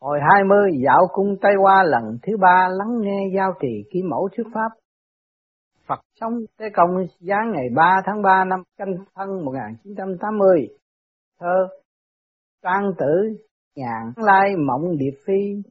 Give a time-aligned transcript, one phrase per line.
[0.00, 4.02] Hồi hai mươi, dạo cung Tây Hoa lần thứ ba lắng nghe giao trì ký
[4.02, 4.68] mẫu thuyết pháp.
[5.86, 10.68] Phật sống Tế Công giá ngày 3 tháng 3 năm canh thân 1980.
[11.40, 11.68] Thơ,
[12.62, 13.36] Trang tử
[13.76, 15.62] nhàn lai, mộng điệp phi,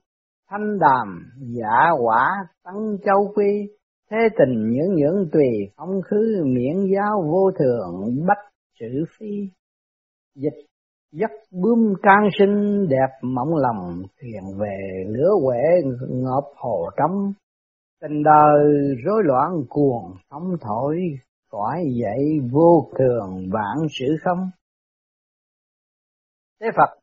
[0.49, 2.29] thanh đàm, giả quả,
[2.63, 3.67] tăng châu quy,
[4.11, 5.47] thế tình nhưỡng nhưỡng tùy,
[5.77, 9.49] phong khứ, miễn giáo vô thường, bách sự phi
[10.35, 10.65] dịch
[11.13, 15.61] giấc bướm trang sinh đẹp mộng lòng, thuyền về lửa quẻ
[16.09, 17.33] ngọt hồ trong
[18.01, 20.97] tình đời rối loạn cuồng, sóng thổi,
[21.51, 24.49] cõi dậy vô thường vạn sự không?
[26.61, 26.99] Thế phật,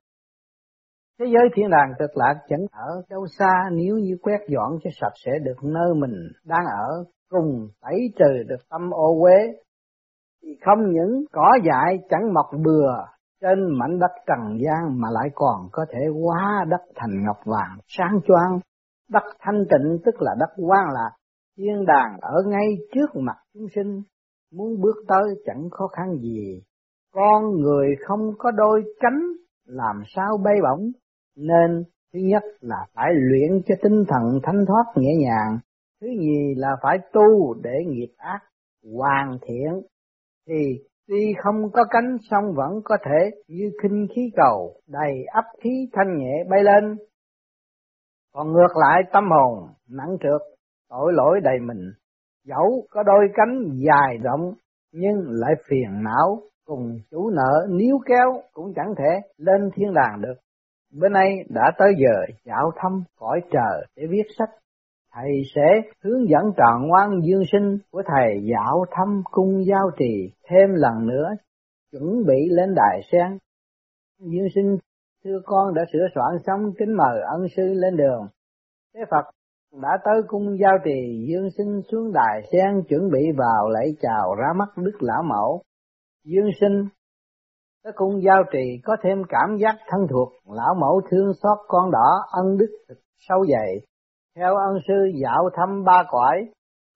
[1.19, 4.91] thế giới thiên đàng cực lạc chẳng ở đâu xa, nếu như quét dọn cho
[5.01, 9.53] sạch sẽ được nơi mình đang ở, cùng tẩy trừ được tâm ô uế,
[10.43, 12.93] thì không những cỏ dại chẳng mọc bừa
[13.41, 17.79] trên mảnh đất trần gian mà lại còn có thể hóa đất thành ngọc vàng
[17.87, 18.61] sáng choang.
[19.11, 21.11] Đất thanh tịnh tức là đất quan lạc.
[21.57, 24.03] Thiên đàng ở ngay trước mặt chúng sinh.
[24.53, 26.63] Muốn bước tới chẳng khó khăn gì.
[27.15, 29.21] Con người không có đôi cánh
[29.67, 30.91] làm sao bay bổng.
[31.37, 35.59] Nên thứ nhất là phải luyện cho tinh thần thanh thoát nhẹ nhàng.
[36.01, 38.41] Thứ nhì là phải tu để nghiệp ác
[38.95, 39.83] hoàn thiện.
[40.49, 45.45] Thì tuy không có cánh, song vẫn có thể như khinh khí cầu, đầy ấp
[45.63, 46.97] khí thanh nhẹ bay lên.
[48.35, 50.41] Còn ngược lại, tâm hồn, nặng trượt,
[50.89, 51.91] tội lỗi đầy mình.
[52.45, 54.55] Dẫu có đôi cánh dài rộng,
[54.93, 60.21] nhưng lại phiền não, cùng chủ nợ níu kéo cũng chẳng thể lên thiên đàng
[60.21, 60.35] được.
[61.01, 64.51] Bữa nay đã tới giờ dạo thăm cõi trời để viết sách.
[65.13, 70.33] Thầy sẽ hướng dẫn trọn ngoan dương sinh của thầy dạo thăm cung giao trì
[70.49, 71.29] thêm lần nữa,
[71.93, 73.39] chuẩn bị lên đại sen.
[74.19, 74.79] Dương sinh
[75.25, 78.27] thưa con đã sửa soạn xong kính mời ân sư lên đường.
[78.95, 79.25] Thế Phật
[79.83, 84.35] đã tới cung giao trì dương sinh xuống đài sen chuẩn bị vào lễ chào
[84.35, 85.63] ra mắt đức lão mẫu.
[86.25, 86.89] Dương sinh
[87.85, 91.91] tới cung giao trì có thêm cảm giác thân thuộc, lão mẫu thương xót con
[91.91, 92.71] đỏ ân đức
[93.29, 93.90] sâu dày.
[94.37, 96.37] Theo ân sư dạo thăm ba cõi,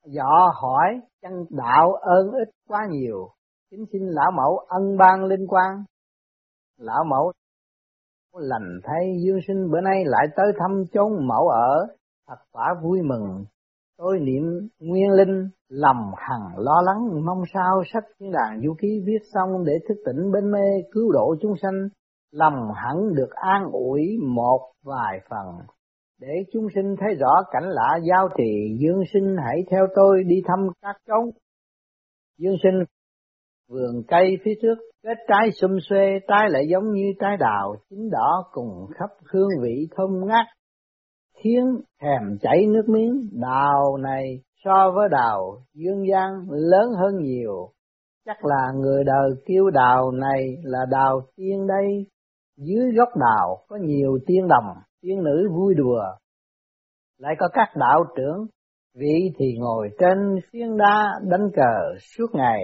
[0.05, 3.28] dọ hỏi chân đạo ơn ích quá nhiều,
[3.71, 5.84] kính xin lão mẫu ân ban linh quan.
[6.78, 7.33] Lão mẫu
[8.33, 11.87] lành thay dương sinh bữa nay lại tới thăm chốn mẫu ở,
[12.28, 13.45] thật quả vui mừng,
[13.99, 18.89] tôi niệm nguyên linh lầm hằng lo lắng mong sao sách thiên đàng du ký
[19.06, 21.89] viết xong để thức tỉnh bên mê cứu độ chúng sanh
[22.33, 25.66] lòng hẳn được an ủi một vài phần
[26.20, 30.36] để chúng sinh thấy rõ cảnh lạ giao trì dương sinh hãy theo tôi đi
[30.47, 31.30] thăm các chốn.
[32.38, 32.84] Dương sinh,
[33.69, 38.10] vườn cây phía trước kết trái xum xuê, trái lại giống như trái đào, chín
[38.10, 40.47] đỏ cùng khắp hương vị thơm ngát.
[41.42, 47.70] Khiến thèm chảy nước miếng, đào này so với đào, dương gian lớn hơn nhiều.
[48.26, 52.06] Chắc là người đời kêu đào này là đào tiên đây.
[52.56, 56.03] Dưới gốc đào có nhiều tiên đồng tiên nữ vui đùa
[57.19, 58.47] lại có các đạo trưởng
[58.94, 62.60] vị thì ngồi trên phiến đá đánh cờ suốt ngày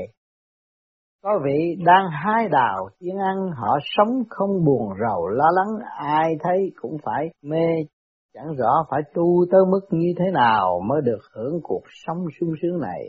[1.22, 6.36] có vị đang hái đào tiên ăn họ sống không buồn rầu lo lắng ai
[6.42, 7.66] thấy cũng phải mê
[8.34, 12.52] Chẳng rõ phải tu tới mức như thế nào mới được hưởng cuộc sống sung
[12.62, 13.00] sướng này.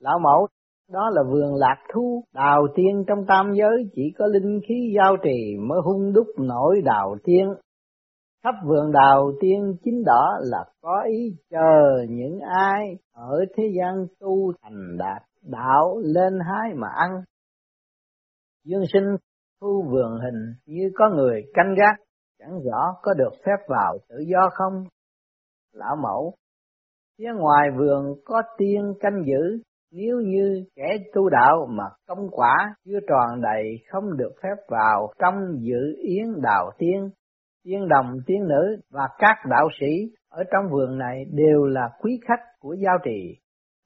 [0.00, 0.46] Lão mẫu,
[0.92, 5.16] đó là vườn lạc thu, đào tiên trong tam giới chỉ có linh khí giao
[5.16, 7.48] trì mới hung đúc nổi đào tiên.
[8.42, 14.06] Khắp vườn đào tiên chính đỏ là có ý chờ những ai ở thế gian
[14.20, 17.10] tu thành đạt đạo lên hái mà ăn.
[18.64, 19.16] Dương sinh
[19.60, 22.06] thu vườn hình như có người canh gác
[22.38, 24.84] chẳng rõ có được phép vào tự do không.
[25.72, 26.34] Lão mẫu,
[27.18, 29.62] phía ngoài vườn có tiên canh giữ,
[29.92, 35.12] nếu như kẻ tu đạo mà công quả chưa tròn đầy không được phép vào
[35.18, 37.10] trong dự yến đào tiên,
[37.64, 39.86] tiên đồng, tiếng nữ và các đạo sĩ
[40.28, 43.36] ở trong vườn này đều là quý khách của giao trì,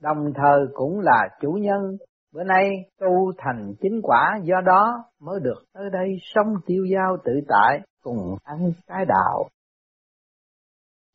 [0.01, 1.97] đồng thời cũng là chủ nhân.
[2.33, 7.17] Bữa nay tu thành chính quả do đó mới được tới đây sống tiêu giao
[7.25, 9.49] tự tại cùng ăn cái đạo.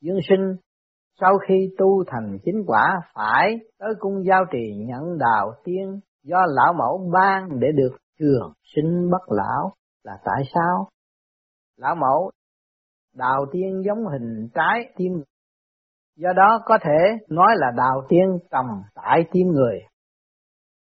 [0.02, 0.56] Dương sinh
[1.22, 6.46] sau khi tu thành chính quả phải tới cung giao trì nhận đạo tiên do
[6.48, 9.72] lão mẫu ban để được trường sinh bất lão
[10.04, 10.88] là tại sao?
[11.78, 12.32] Lão mẫu
[13.19, 15.12] đào tiên giống hình trái tim
[16.18, 19.80] do đó có thể nói là đào tiên tầm tại tim người.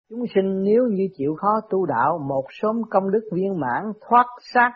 [0.10, 4.26] Chúng sinh nếu như chịu khó tu đạo một sớm công đức viên mãn thoát
[4.54, 4.72] xác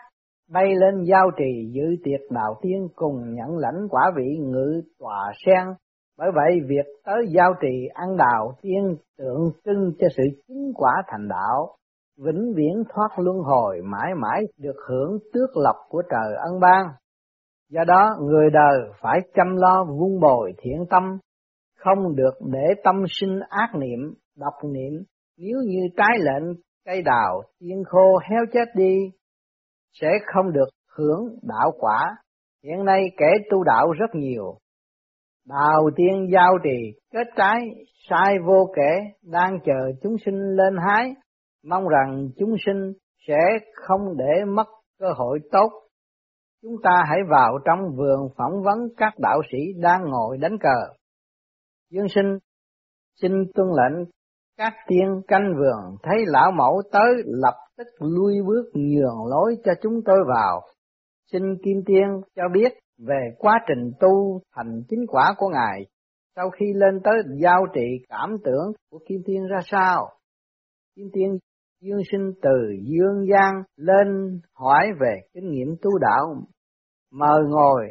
[0.50, 5.32] bay lên giao trì dự tiệc đạo tiên cùng nhận lãnh quả vị ngự tòa
[5.46, 5.64] sen.
[6.18, 10.92] Bởi vậy việc tới giao trì ăn đạo tiên tượng trưng cho sự chính quả
[11.06, 11.76] thành đạo,
[12.18, 16.86] vĩnh viễn thoát luân hồi mãi mãi được hưởng tước lộc của trời ân ban.
[17.68, 21.18] Do đó người đời phải chăm lo vun bồi thiện tâm,
[21.78, 25.02] không được để tâm sinh ác niệm, độc niệm,
[25.38, 28.96] nếu như trái lệnh cây đào tiên khô héo chết đi,
[30.00, 32.16] sẽ không được hưởng đạo quả.
[32.64, 34.58] Hiện nay kẻ tu đạo rất nhiều.
[35.48, 37.60] Đào tiên giao trì, kết trái,
[38.08, 41.14] sai vô kể, đang chờ chúng sinh lên hái,
[41.64, 42.92] mong rằng chúng sinh
[43.28, 43.38] sẽ
[43.74, 44.66] không để mất
[44.98, 45.70] cơ hội tốt.
[46.66, 50.94] Chúng ta hãy vào trong vườn phỏng vấn các đạo sĩ đang ngồi đánh cờ.
[51.90, 52.38] Dương sinh,
[53.22, 54.08] xin tuân lệnh,
[54.56, 59.72] các tiên canh vườn, thấy lão mẫu tới, lập tức lui bước nhường lối cho
[59.82, 60.60] chúng tôi vào.
[61.32, 65.86] Xin Kim Tiên cho biết về quá trình tu thành chính quả của Ngài,
[66.36, 70.08] sau khi lên tới giao trị cảm tưởng của Kim Tiên ra sao.
[70.96, 71.38] Kim Tiên,
[71.80, 72.50] dương sinh từ
[72.82, 76.34] dương gian lên hỏi về kinh nghiệm tu đạo.
[77.18, 77.86] Mời ngồi,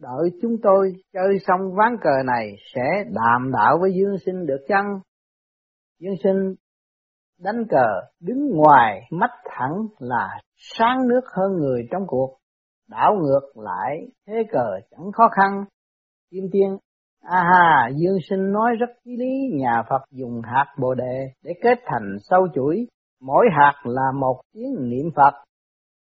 [0.00, 4.64] đợi chúng tôi chơi xong ván cờ này sẽ đàm đạo với dương sinh được
[4.68, 5.00] chăng?
[6.00, 6.54] Dương sinh
[7.40, 7.86] đánh cờ
[8.20, 12.36] đứng ngoài mắt thẳng là sáng nước hơn người trong cuộc,
[12.88, 15.64] đảo ngược lại thế cờ chẳng khó khăn.
[16.30, 16.76] Kim Tiên
[17.20, 21.52] A ha, Dương Sinh nói rất chí lý, nhà Phật dùng hạt bồ đề để
[21.62, 22.86] kết thành sâu chuỗi,
[23.20, 25.34] mỗi hạt là một tiếng niệm Phật.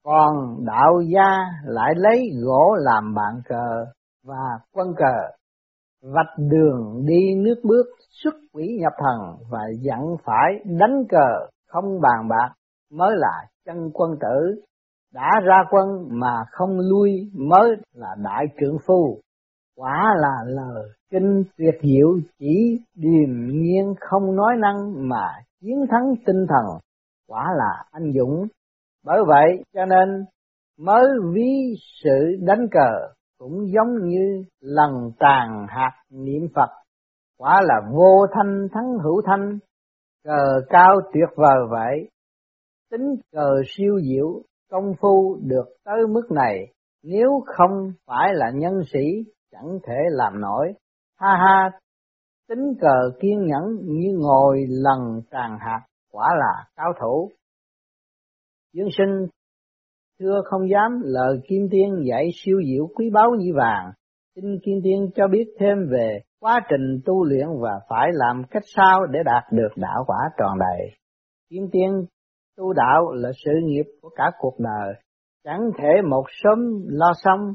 [0.06, 1.30] Còn đạo gia
[1.63, 3.86] lại lấy gỗ làm bạn cờ
[4.24, 5.16] và quân cờ,
[6.02, 7.86] vạch đường đi nước bước,
[8.24, 12.54] xuất quỷ nhập thần và dặn phải đánh cờ không bàn bạc
[12.92, 14.62] mới là chân quân tử.
[15.13, 19.18] Đã ra quân mà không lui mới là đại trưởng phu.
[19.78, 25.28] Quả là lời kinh tuyệt diệu chỉ điềm nhiên không nói năng mà
[25.62, 26.80] chiến thắng tinh thần.
[27.28, 28.48] Quả là anh dũng
[29.06, 30.25] bởi vậy cho nên
[30.80, 36.69] mới ví sự đánh cờ cũng giống như lần tàn hạt niệm Phật,
[37.38, 39.60] quả là vô thanh thắng hữu thanh,
[40.24, 42.10] cờ cao tuyệt vời vậy.
[42.92, 44.42] Tính cờ siêu diệu,
[44.72, 46.74] công phu được tới mức này,
[47.04, 50.74] nếu không phải là nhân sĩ, chẳng thể làm nổi.
[51.19, 51.72] Ha ha,
[52.50, 55.81] tính cờ kiên nhẫn như ngồi lần tàn hạt,
[56.12, 57.31] quả là cao thủ.
[58.75, 59.27] Dương sinh
[60.19, 63.92] Thưa không dám lời Kim Tiên dạy siêu diệu quý báu như vàng,
[64.36, 68.63] xin Kim Tiên cho biết thêm về quá trình tu luyện và phải làm cách
[68.75, 70.89] sao để đạt được đạo quả tròn đầy.
[71.50, 72.06] Kim Tiên
[72.57, 74.94] tu đạo là sự nghiệp của cả cuộc đời,
[75.44, 77.54] chẳng thể một sớm lo xong,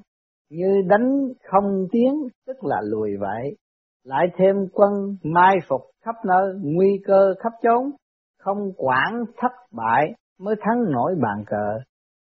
[0.50, 2.14] như đánh không tiếng
[2.46, 3.56] tức là lùi vậy.
[4.04, 4.90] Lại thêm quân
[5.22, 7.90] mai phục khắp nơi, nguy cơ khắp chốn,
[8.38, 11.80] không quản thất bại mới thắng nổi bàn cờ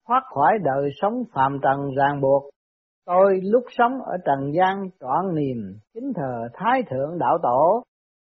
[0.07, 2.43] thoát khỏi đời sống phàm trần ràng buộc.
[3.05, 5.57] Tôi lúc sống ở trần gian trọn niềm
[5.93, 7.83] kính thờ Thái Thượng Đạo Tổ,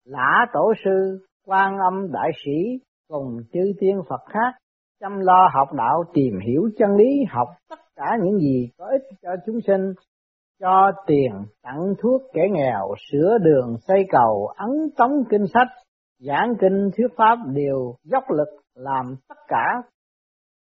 [0.05, 2.79] Lã Tổ Sư, quan âm Đại Sĩ
[3.09, 4.53] cùng chư tiên Phật khác,
[5.01, 9.17] chăm lo học đạo tìm hiểu chân lý học tất cả những gì có ích
[9.21, 9.93] cho chúng sinh,
[10.59, 11.31] cho tiền
[11.63, 15.67] tặng thuốc kẻ nghèo, sửa đường xây cầu, ấn tống kinh sách,
[16.19, 19.82] giảng kinh thuyết pháp đều dốc lực làm tất cả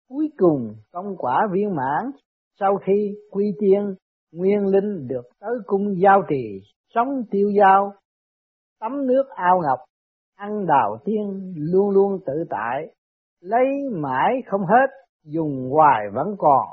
[0.09, 2.11] Cuối cùng công quả viên mãn,
[2.61, 3.95] sau khi quy tiên,
[4.33, 6.61] nguyên linh được tới cung giao trì,
[6.95, 7.93] sống tiêu giao,
[8.81, 9.79] tắm nước ao ngọc,
[10.35, 12.95] ăn đào tiên luôn luôn tự tại,
[13.41, 14.91] lấy mãi không hết,
[15.25, 16.67] dùng hoài vẫn còn.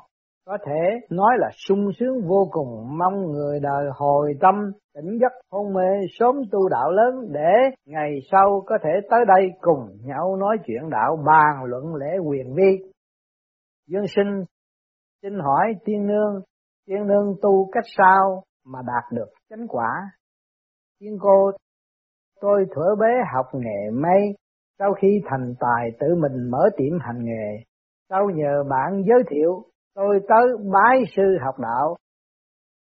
[0.47, 4.55] Có thể nói là sung sướng vô cùng mong người đời hồi tâm
[4.93, 7.53] tỉnh giấc hôn mê sớm tu đạo lớn để
[7.85, 12.53] ngày sau có thể tới đây cùng nhau nói chuyện đạo bàn luận lễ quyền
[12.53, 12.91] vi
[13.87, 14.45] Dương sinh
[15.21, 16.41] xin hỏi tiên nương,
[16.87, 19.89] tiên nương tu cách sao mà đạt được chánh quả?
[20.99, 21.51] Tiên cô,
[22.41, 24.21] tôi thuở bé học nghề may,
[24.79, 27.63] sau khi thành tài tự mình mở tiệm hành nghề,
[28.09, 29.63] sau nhờ bạn giới thiệu,
[29.95, 31.95] tôi tới bái sư học đạo,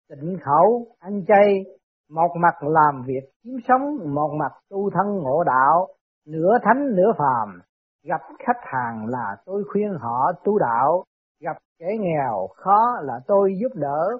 [0.08, 1.64] tịnh khẩu, ăn chay,
[2.10, 5.88] một mặt làm việc kiếm sống, một mặt tu thân ngộ đạo,
[6.26, 7.60] nửa thánh nửa phàm,
[8.04, 11.04] gặp khách hàng là tôi khuyên họ tu đạo,
[11.40, 14.18] gặp kẻ nghèo khó là tôi giúp đỡ.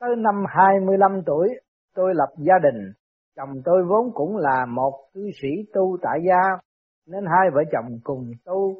[0.00, 1.48] Tới năm 25 tuổi,
[1.94, 2.92] tôi lập gia đình,
[3.36, 6.58] chồng tôi vốn cũng là một cư sĩ tu tại gia,
[7.06, 8.74] nên hai vợ chồng cùng tu.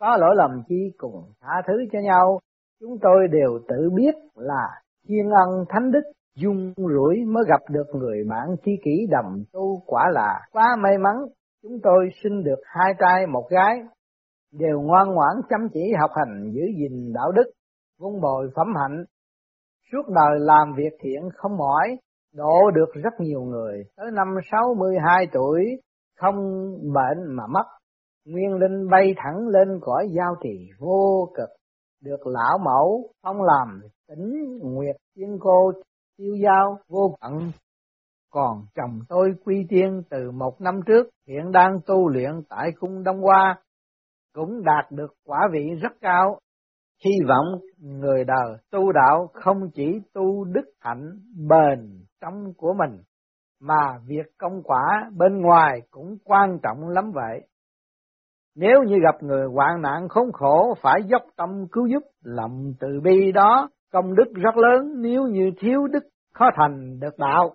[0.00, 2.40] Có lỗi lầm chi cùng tha thứ cho nhau,
[2.84, 4.68] chúng tôi đều tự biết là
[5.08, 6.02] thiên ân thánh đức,
[6.36, 10.98] dung rủi mới gặp được người bạn tri kỷ đầm tu quả là quá may
[10.98, 11.14] mắn.
[11.62, 13.80] Chúng tôi sinh được hai trai, một gái,
[14.52, 17.50] đều ngoan ngoãn chăm chỉ học hành giữ gìn đạo đức,
[18.00, 19.04] vun bồi phẩm hạnh.
[19.92, 21.96] Suốt đời làm việc thiện không mỏi,
[22.34, 23.84] độ được rất nhiều người.
[23.96, 25.64] Tới năm sáu mươi hai tuổi,
[26.20, 26.36] không
[26.94, 27.66] bệnh mà mất
[28.26, 31.48] nguyên linh bay thẳng lên cõi giao trì vô cực
[32.04, 35.72] được lão mẫu phong làm tính nguyệt tiên cô
[36.16, 37.50] tiêu giao vô tận
[38.34, 43.02] còn chồng tôi quy tiên từ một năm trước, hiện đang tu luyện tại cung
[43.02, 43.62] Đông Hoa,
[44.32, 46.38] cũng đạt được quả vị rất cao.
[47.04, 47.46] Hy vọng
[47.78, 51.18] người đời tu đạo không chỉ tu đức hạnh
[51.48, 53.02] bền trong của mình,
[53.60, 57.48] mà việc công quả bên ngoài cũng quan trọng lắm vậy
[58.56, 62.88] nếu như gặp người hoạn nạn khốn khổ phải dốc tâm cứu giúp, lòng từ
[63.04, 67.54] bi đó công đức rất lớn nếu như thiếu đức khó thành được đạo.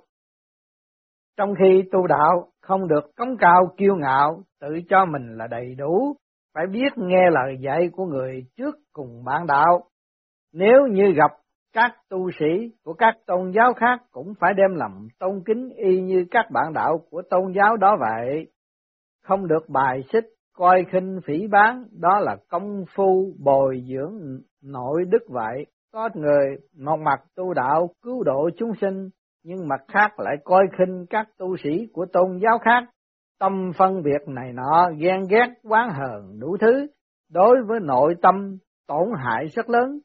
[1.38, 5.75] Trong khi tu đạo không được cống cao kiêu ngạo, tự cho mình là đầy
[5.77, 6.15] đủ,
[6.53, 9.84] phải biết nghe lời dạy của người trước cùng bạn đạo.
[10.53, 11.32] Nếu như gặp
[11.74, 16.01] các tu sĩ của các tôn giáo khác cũng phải đem lòng tôn kính y
[16.01, 18.48] như các bạn đạo của tôn giáo đó vậy.
[19.24, 20.25] Không được bài xích
[20.60, 25.66] coi khinh phỉ bán, đó là công phu bồi dưỡng nội đức vậy.
[25.94, 26.46] Có người
[26.78, 29.10] một mặt tu đạo cứu độ chúng sinh,
[29.44, 32.84] nhưng mặt khác lại coi khinh các tu sĩ của tôn giáo khác.
[33.39, 36.88] Tâm phân biệt này nọ, ghen ghét, oán hờn đủ thứ,
[37.32, 40.00] đối với nội tâm tổn hại rất lớn.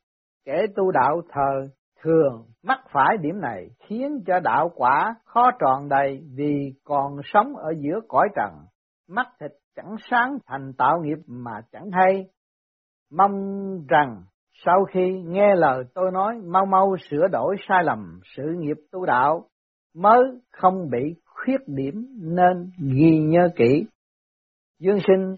[0.45, 1.69] Kẻ tu đạo thờ
[2.03, 7.57] thường mắc phải điểm này, khiến cho đạo quả khó tròn đầy vì còn sống
[7.57, 8.51] ở giữa cõi trần.
[9.09, 12.27] Mắt thịt chẳng sáng thành tạo nghiệp mà chẳng hay.
[13.11, 13.33] Mong
[13.89, 14.23] rằng
[14.65, 19.07] sau khi nghe lời tôi nói mau mau sửa đổi sai lầm sự nghiệp tu
[19.07, 19.45] đạo
[19.95, 23.87] mới không bị khuyết điểm nên ghi nhớ kỹ.
[24.81, 25.37] Dương sinh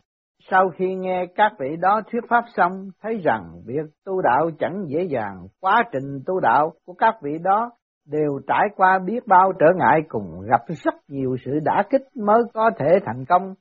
[0.51, 4.85] sau khi nghe các vị đó thuyết pháp xong thấy rằng việc tu đạo chẳng
[4.89, 7.71] dễ dàng, quá trình tu đạo của các vị đó
[8.07, 12.43] đều trải qua biết bao trở ngại cùng gặp rất nhiều sự đả kích mới
[12.55, 13.55] có thể thành công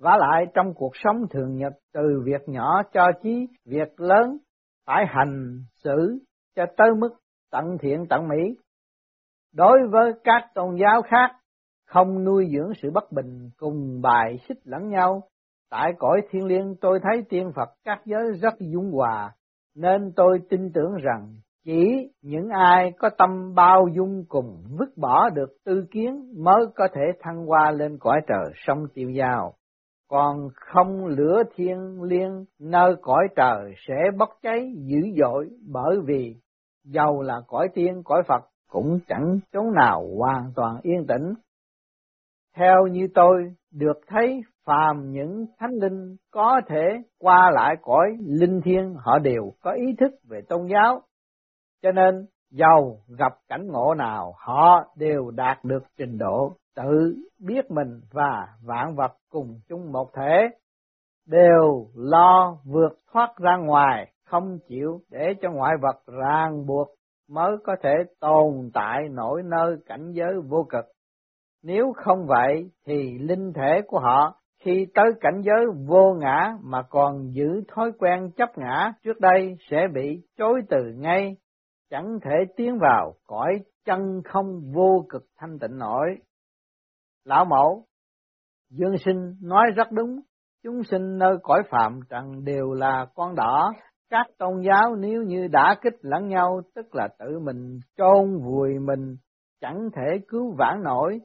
[0.00, 4.36] và lại trong cuộc sống thường nhật từ việc nhỏ cho chí việc lớn
[4.86, 6.18] phải hành xử
[6.56, 7.10] cho tới mức
[7.50, 8.56] tận thiện tận mỹ.
[9.54, 11.30] Đối với các tôn giáo khác,
[11.86, 15.22] không nuôi dưỡng sự bất bình cùng bài xích lẫn nhau.
[15.70, 19.32] Tại cõi thiên liêng tôi thấy tiên Phật các giới rất dung hòa,
[19.76, 25.28] nên tôi tin tưởng rằng chỉ những ai có tâm bao dung cùng vứt bỏ
[25.30, 29.54] được tư kiến mới có thể thăng hoa lên cõi trời sông tiêu giao
[30.10, 36.36] còn không lửa thiên liêng, nơi cõi trời sẽ bốc cháy dữ dội bởi vì
[36.84, 41.34] dầu là cõi tiên cõi Phật cũng chẳng chỗ nào hoàn toàn yên tĩnh.
[42.56, 46.84] Theo như tôi được thấy, phàm những thánh linh có thể
[47.18, 51.02] qua lại cõi linh thiên, họ đều có ý thức về tôn giáo.
[51.82, 57.70] Cho nên dầu gặp cảnh ngộ nào, họ đều đạt được trình độ tự biết
[57.70, 60.48] mình và vạn vật cùng chung một thể,
[61.26, 66.88] đều lo vượt thoát ra ngoài, không chịu để cho ngoại vật ràng buộc
[67.30, 70.84] mới có thể tồn tại nổi nơi cảnh giới vô cực.
[71.62, 76.82] Nếu không vậy thì linh thể của họ khi tới cảnh giới vô ngã mà
[76.82, 81.36] còn giữ thói quen chấp ngã trước đây sẽ bị chối từ ngay,
[81.90, 86.16] chẳng thể tiến vào cõi chân không vô cực thanh tịnh nổi.
[87.24, 87.84] Lão mẫu,
[88.70, 90.20] dương sinh nói rất đúng,
[90.62, 93.72] chúng sinh nơi cõi phạm trần đều là con đỏ,
[94.10, 98.78] các tôn giáo nếu như đã kích lẫn nhau tức là tự mình chôn vùi
[98.78, 99.16] mình,
[99.60, 101.20] chẳng thể cứu vãn nổi.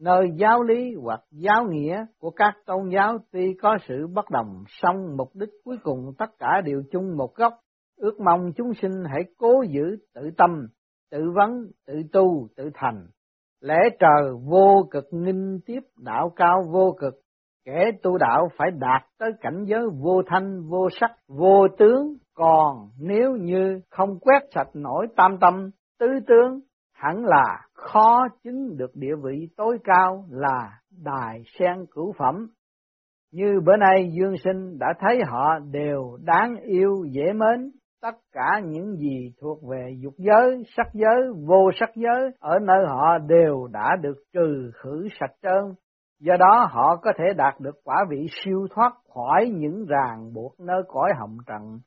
[0.00, 4.64] Nơi giáo lý hoặc giáo nghĩa của các tôn giáo tuy có sự bất đồng,
[4.66, 7.54] song mục đích cuối cùng tất cả đều chung một gốc.
[7.96, 10.66] Ước mong chúng sinh hãy cố giữ tự tâm,
[11.10, 11.50] tự vấn,
[11.86, 13.06] tự tu, tự thành,
[13.64, 17.14] Lẽ trời vô cực nghinh tiếp đạo cao vô cực,
[17.64, 22.88] kẻ tu đạo phải đạt tới cảnh giới vô thanh, vô sắc, vô tướng, còn
[23.00, 26.60] nếu như không quét sạch nổi tam tâm, tứ tướng,
[26.94, 32.46] hẳn là khó chứng được địa vị tối cao là đài sen cửu phẩm.
[33.32, 37.70] Như bữa nay Dương Sinh đã thấy họ đều đáng yêu dễ mến,
[38.04, 42.86] tất cả những gì thuộc về dục giới, sắc giới, vô sắc giới ở nơi
[42.86, 45.74] họ đều đã được trừ khử sạch trơn.
[46.20, 50.60] Do đó họ có thể đạt được quả vị siêu thoát khỏi những ràng buộc
[50.60, 51.78] nơi cõi hồng trần.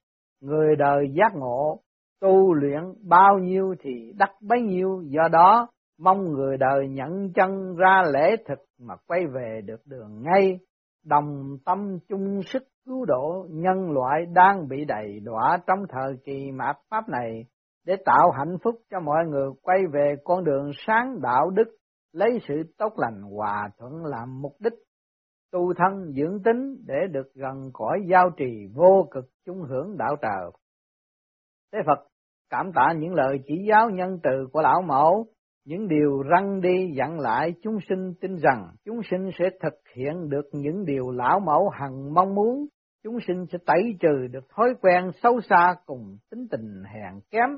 [0.42, 1.80] Người đời giác ngộ
[2.22, 5.68] tu luyện bao nhiêu thì đắc bấy nhiêu, do đó
[6.00, 10.60] mong người đời nhận chân ra lễ thực mà quay về được đường ngay,
[11.08, 16.52] đồng tâm chung sức cứu độ nhân loại đang bị đầy đọa trong thời kỳ
[16.52, 17.46] mạt pháp này
[17.86, 21.78] để tạo hạnh phúc cho mọi người quay về con đường sáng đạo đức,
[22.14, 24.74] lấy sự tốt lành hòa thuận làm mục đích,
[25.52, 30.16] tu thân dưỡng tính để được gần cõi giao trì vô cực chung hưởng đạo
[30.22, 30.52] trời.
[31.74, 32.08] Thế Phật
[32.50, 35.28] cảm tạ những lời chỉ giáo nhân từ của Lão Mẫu,
[35.68, 40.30] những điều răng đi dặn lại chúng sinh tin rằng chúng sinh sẽ thực hiện
[40.30, 42.66] được những điều Lão Mẫu hằng mong muốn,
[43.04, 47.50] chúng sinh sẽ tẩy trừ được thói quen xấu xa cùng tính tình hèn kém,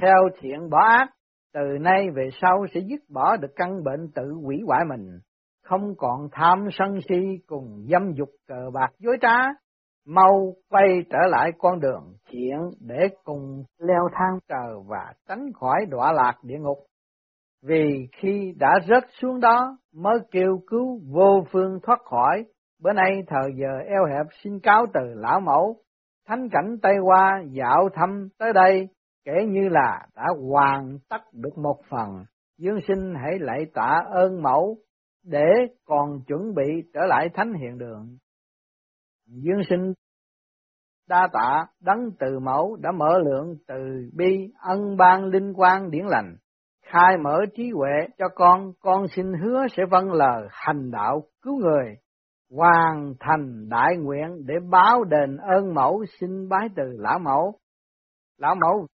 [0.00, 1.06] theo thiện bỏ ác,
[1.54, 5.18] từ nay về sau sẽ dứt bỏ được căn bệnh tự hủy hoại mình,
[5.64, 9.36] không còn tham sân si cùng dâm dục cờ bạc dối trá,
[10.06, 15.86] mau quay trở lại con đường thiện để cùng leo thang trời và tránh khỏi
[15.90, 16.78] đọa lạc địa ngục.
[17.66, 22.44] Vì khi đã rớt xuống đó mới kêu cứu vô phương thoát khỏi,
[22.82, 25.76] bữa nay thời giờ eo hẹp xin cáo từ lão mẫu,
[26.26, 28.88] thánh cảnh Tây Hoa dạo thăm tới đây
[29.24, 32.24] kể như là đã hoàn tất được một phần,
[32.58, 34.76] dương sinh hãy lại tạ ơn mẫu
[35.24, 35.46] để
[35.84, 38.16] còn chuẩn bị trở lại thánh hiện đường.
[39.26, 39.92] Dương sinh
[41.08, 46.06] đa tạ đấng từ mẫu đã mở lượng từ bi ân ban linh quan điển
[46.06, 46.36] lành,
[46.94, 51.56] khai mở trí huệ cho con, con xin hứa sẽ vâng lời hành đạo cứu
[51.56, 51.96] người,
[52.56, 57.54] hoàn thành đại nguyện để báo đền ơn mẫu xin bái từ lão mẫu.
[58.38, 58.86] Lão mẫu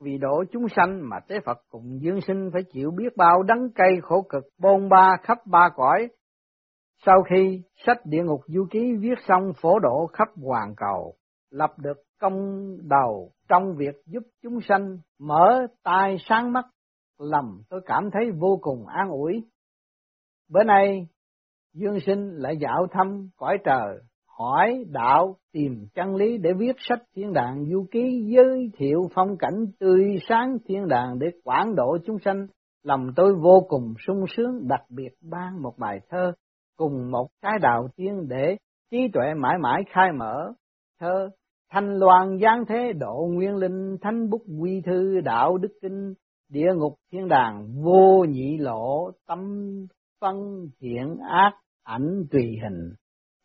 [0.00, 3.68] vì độ chúng sanh mà tế Phật cùng dương sinh phải chịu biết bao đắng
[3.74, 6.08] cay khổ cực bôn ba khắp ba cõi.
[7.06, 11.14] Sau khi sách địa ngục du ký viết xong phổ độ khắp hoàn cầu,
[11.50, 16.64] lập được công đầu trong việc giúp chúng sanh mở tai sáng mắt,
[17.18, 19.44] lầm tôi cảm thấy vô cùng an ủi.
[20.50, 21.08] Bữa nay,
[21.72, 23.98] Dương Sinh lại dạo thăm cõi trời,
[24.38, 29.36] hỏi đạo tìm chân lý để viết sách thiên đàng du ký giới thiệu phong
[29.38, 32.46] cảnh tươi sáng thiên đàng để quảng độ chúng sanh
[32.82, 36.32] lòng tôi vô cùng sung sướng đặc biệt ban một bài thơ
[36.76, 38.56] cùng một cái đạo tiên để
[38.90, 40.52] trí tuệ mãi mãi khai mở
[41.00, 41.30] thơ
[41.70, 46.14] thanh loan giáng thế độ nguyên linh thánh bút quy thư đạo đức kinh
[46.48, 49.40] địa ngục thiên đàng vô nhị lộ tâm
[50.20, 51.52] phân thiện ác,
[51.82, 52.92] ảnh tùy hình.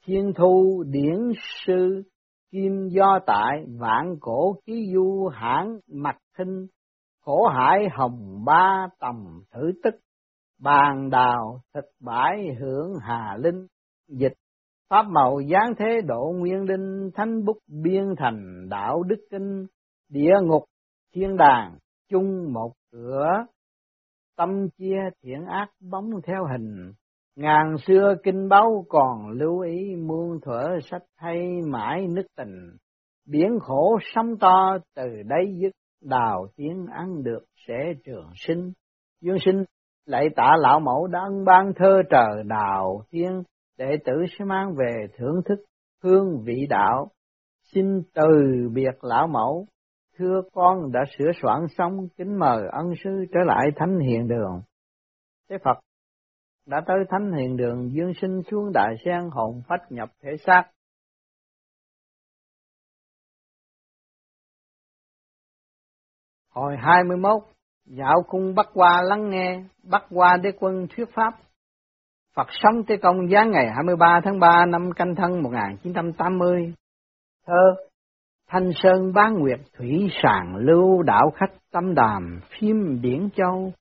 [0.06, 1.18] Thiên thu điển
[1.66, 2.04] sư,
[2.52, 6.68] kim do tại, vạn cổ ký du hãng mặt thinh
[7.22, 9.94] khổ hải hồng ba tầm thử tức.
[10.60, 13.68] Bàn đào thực bãi hưởng hà linh,
[14.08, 14.34] dịch.
[14.90, 19.66] Pháp màu giáng thế độ nguyên linh, thánh bút biên thành đạo đức kinh.
[20.10, 20.64] Địa ngục
[21.16, 21.78] thiên đàng,
[22.10, 23.28] chung một cửa
[24.38, 26.94] tâm chia thiện ác bóng theo hình
[27.40, 32.78] Ngàn xưa kinh báu còn lưu ý muôn thuở sách hay mãi nước tình,
[33.28, 35.72] biển khổ sóng to từ đây dứt
[36.02, 38.72] đào tiếng ăn được sẽ trường sinh.
[39.22, 39.64] Dương sinh
[40.06, 43.44] lại tạ lão mẫu đã ban thơ trời đào thiên,
[43.78, 45.60] đệ tử sẽ mang về thưởng thức
[46.04, 47.08] hương vị đạo.
[47.74, 48.28] Xin từ
[48.74, 49.68] biệt lão mẫu,
[50.20, 54.62] thưa con đã sửa soạn xong, kính mời ân sư trở lại thánh hiện đường.
[55.50, 55.80] Thế Phật
[56.66, 60.64] đã tới thánh hiền đường dương sinh xuống đại sen hồn phách nhập thể xác.
[66.50, 67.44] Hồi 21,
[67.86, 71.34] dạo cung bắt qua lắng nghe, bắt qua đế quân thuyết pháp.
[72.36, 76.74] Phật sống tế công giáng ngày 23 tháng 3 năm canh thân 1980.
[77.46, 77.89] Thơ
[78.52, 83.74] Thanh Sơn Bán Nguyệt Thủy Sàng Lưu Đạo Khách Tâm Đàm Phim Điển Châu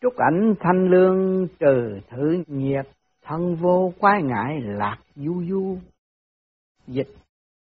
[0.00, 2.86] Trúc ảnh thanh lương trừ thử nhiệt,
[3.22, 5.76] thân vô quái ngại lạc du du.
[6.86, 7.08] Dịch,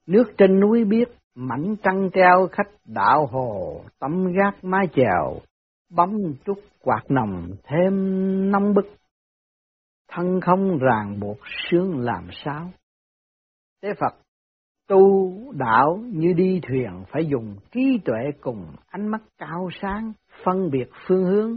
[0.06, 5.40] nước trên núi biết, mảnh trăng treo khách đạo hồ, tấm gác mái chèo,
[5.90, 7.92] bóng trúc quạt nồng thêm
[8.50, 8.86] nóng bức.
[10.08, 11.38] Thân không ràng buộc
[11.70, 12.70] sướng làm sao.
[13.80, 14.21] Tế Phật
[14.92, 20.12] tu đạo như đi thuyền phải dùng trí tuệ cùng ánh mắt cao sáng,
[20.44, 21.56] phân biệt phương hướng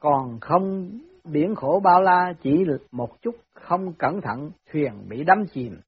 [0.00, 0.90] còn không,
[1.24, 5.80] biển khổ bao la chỉ một chút không cẩn thận, thuyền bị đắm chìm.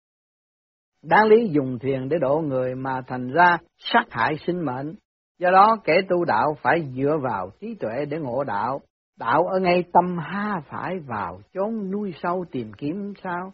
[1.02, 4.94] Đáng lý dùng thuyền để độ người mà thành ra sát hại sinh mệnh.
[5.38, 8.80] Do đó kẻ tu đạo phải dựa vào trí tuệ để ngộ đạo.
[9.18, 13.52] Đạo ở ngay tâm ha phải vào chốn nuôi sâu tìm kiếm sao.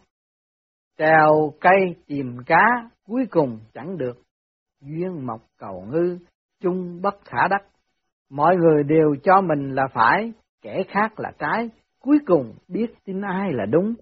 [0.97, 4.21] Trèo cây tìm cá cuối cùng chẳng được.
[4.81, 6.17] Duyên mộc cầu ngư
[6.59, 7.65] chung bất khả đắc.
[8.29, 13.21] Mọi người đều cho mình là phải, kẻ khác là trái, cuối cùng biết tin
[13.21, 13.93] ai là đúng.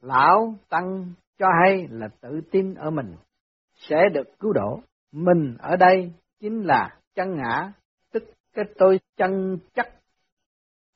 [0.00, 3.16] Lão Tăng cho hay là tự tin ở mình,
[3.74, 4.80] sẽ được cứu độ.
[5.12, 7.72] Mình ở đây chính là chân ngã,
[8.12, 9.86] tức cái tôi chân chắc.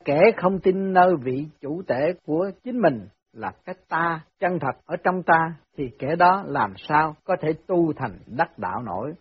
[0.05, 4.81] Kẻ không tin nơi vị chủ tể của chính mình là cái ta chân thật
[4.85, 9.15] ở trong ta thì kẻ đó làm sao có thể tu thành đắc đạo nổi.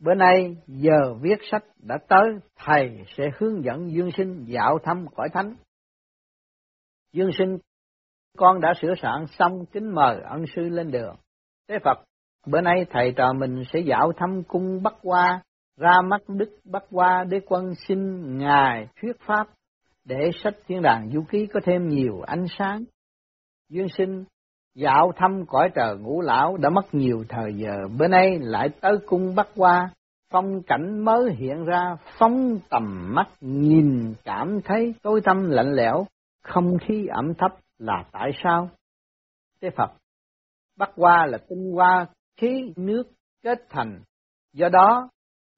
[0.00, 5.06] Bữa nay giờ viết sách đã tới, thầy sẽ hướng dẫn Dương Sinh dạo thăm
[5.16, 5.54] cõi thánh.
[7.12, 7.58] Dương Sinh,
[8.36, 11.16] con đã sửa soạn xong kính mời ân sư lên đường.
[11.68, 12.04] Thế Phật,
[12.46, 15.42] bữa nay thầy trò mình sẽ dạo thăm cung Bắc Hoa,
[15.76, 17.98] ra mắt Đức Bắc Hoa để quân xin
[18.38, 19.46] Ngài thuyết Pháp,
[20.04, 22.84] để sách thiên đàng du ký có thêm nhiều ánh sáng.
[23.68, 24.24] Dương Sinh
[24.74, 28.98] Dạo thăm cõi trời ngũ lão đã mất nhiều thời giờ, bữa nay lại tới
[29.06, 29.90] cung Bắc qua
[30.30, 36.06] phong cảnh mới hiện ra, phóng tầm mắt nhìn cảm thấy tối tâm lạnh lẽo,
[36.42, 38.70] không khí ẩm thấp là tại sao?
[39.62, 39.90] Thế Phật,
[40.78, 43.02] Bắc qua là tinh hoa khí nước
[43.42, 44.00] kết thành,
[44.52, 45.08] do đó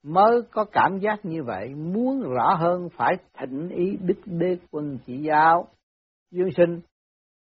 [0.05, 4.99] mới có cảm giác như vậy, muốn rõ hơn phải thịnh ý Đức Đế Quân
[5.07, 5.69] chỉ giáo.
[6.31, 6.81] Dương sinh,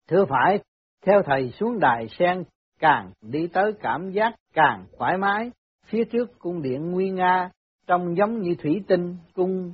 [0.07, 0.59] thưa phải
[1.05, 2.43] theo thầy xuống đài sen,
[2.79, 5.51] càng đi tới cảm giác càng thoải mái.
[5.85, 7.49] Phía trước cung điện nguy nga,
[7.87, 9.73] trông giống như thủy tinh, cung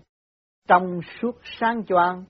[0.68, 2.24] trong suốt sáng choang.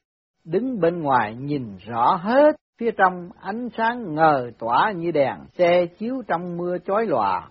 [0.43, 5.85] Đứng bên ngoài nhìn rõ hết, phía trong ánh sáng ngời tỏa như đèn xe
[5.85, 7.49] chiếu trong mưa chói lòa.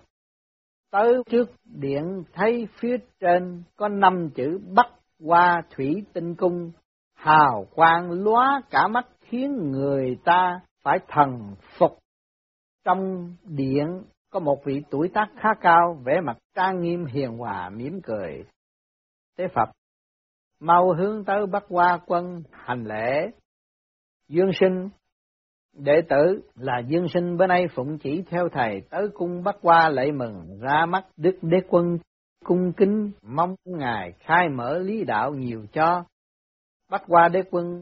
[0.91, 4.87] Tới trước điện thấy phía trên có năm chữ Bắc
[5.25, 6.71] qua thủy tinh cung,
[7.15, 11.99] hào quang lóa cả mắt khiến người ta phải thần phục.
[12.85, 17.69] Trong điện có một vị tuổi tác khá cao, vẻ mặt trang nghiêm hiền hòa
[17.69, 18.43] mỉm cười.
[19.37, 19.69] Tế Phật,
[20.59, 23.31] mau hướng tới Bắc Hoa quân hành lễ.
[24.27, 24.89] Dương sinh,
[25.73, 29.89] đệ tử là Dương sinh bữa nay phụng chỉ theo thầy tới cung Bắc Hoa
[29.89, 31.97] lễ mừng ra mắt Đức Đế Quân
[32.45, 36.03] cung kính mong ngài khai mở lý đạo nhiều cho.
[36.91, 37.81] Bắc Hoa Đế Quân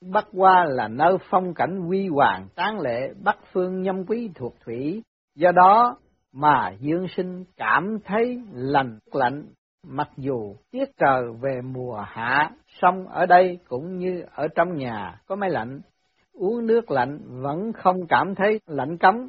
[0.00, 4.54] Bắc qua là nơi phong cảnh huy hoàng tán lệ, Bắc phương nhâm quý thuộc
[4.64, 5.02] thủy,
[5.34, 5.96] do đó
[6.32, 9.46] mà dương sinh cảm thấy lành lạnh,
[9.86, 15.20] mặc dù tiết trời về mùa hạ, sông ở đây cũng như ở trong nhà
[15.26, 15.80] có máy lạnh,
[16.32, 19.28] uống nước lạnh vẫn không cảm thấy lạnh cấm.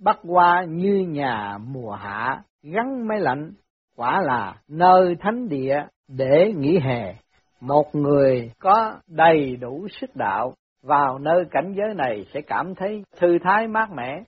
[0.00, 3.52] Bắc qua như nhà mùa hạ, gắn máy lạnh,
[3.96, 5.76] quả là nơi thánh địa
[6.08, 7.14] để nghỉ hè.
[7.60, 13.02] Một người có đầy đủ sức đạo vào nơi cảnh giới này sẽ cảm thấy
[13.20, 14.22] thư thái mát mẻ.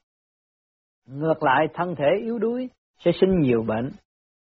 [1.07, 2.69] Ngược lại thân thể yếu đuối
[2.99, 3.91] sẽ sinh nhiều bệnh.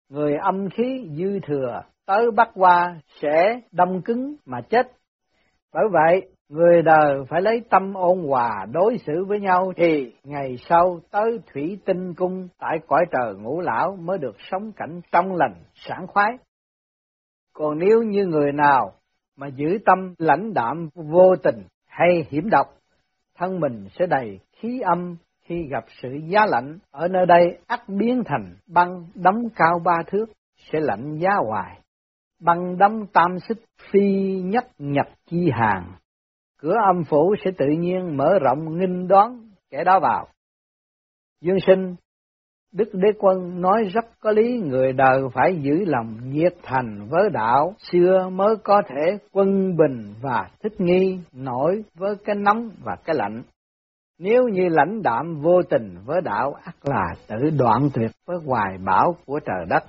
[0.10, 4.88] Người âm khí dư thừa tới bắt qua sẽ đông cứng mà chết.
[5.74, 10.56] Bởi vậy, người đời phải lấy tâm ôn hòa đối xử với nhau thì ngày
[10.70, 15.36] sau tới thủy tinh cung tại cõi trời ngũ lão mới được sống cảnh trong
[15.36, 16.30] lành, sảng khoái.
[17.60, 18.94] Còn nếu như người nào
[19.38, 22.68] mà giữ tâm lãnh đạm vô tình hay hiểm độc,
[23.36, 26.78] thân mình sẽ đầy khí âm khi gặp sự giá lạnh.
[26.92, 30.26] Ở nơi đây ắt biến thành băng đấm cao ba thước,
[30.72, 31.82] sẽ lạnh giá hoài.
[32.42, 35.92] Băng đấm tam xích phi nhất nhập chi hàng.
[36.58, 40.28] Cửa âm phủ sẽ tự nhiên mở rộng nghinh đoán kẻ đó vào.
[41.42, 41.96] Dương sinh
[42.72, 47.30] Đức Đế Quân nói rất có lý người đời phải giữ lòng nhiệt thành với
[47.30, 52.96] đạo, xưa mới có thể quân bình và thích nghi nổi với cái nóng và
[53.06, 53.44] cái lạnh.
[54.20, 58.78] Nếu như lãnh đạm vô tình với đạo ắt là tự đoạn tuyệt với hoài
[58.86, 59.84] bảo của trời đất.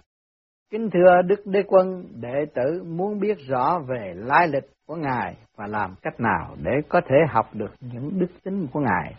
[0.71, 5.37] Kính thưa Đức Đế Quân, đệ tử muốn biết rõ về lai lịch của Ngài
[5.57, 9.15] và làm cách nào để có thể học được những đức tính của Ngài.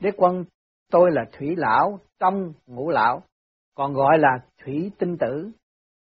[0.00, 0.44] Đế Quân
[0.92, 3.22] Tôi là thủy lão trong ngũ lão,
[3.74, 5.50] còn gọi là thủy tinh tử.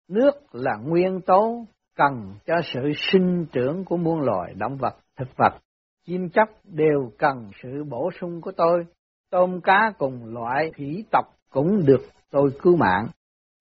[0.08, 5.28] Nước là nguyên tố cần cho sự sinh trưởng của muôn loài động vật, thực
[5.38, 5.60] vật.
[6.06, 8.86] Chim chóc đều cần sự bổ sung của tôi.
[9.32, 13.08] Tôm cá cùng loại thủy tộc cũng được tôi cứu mạng.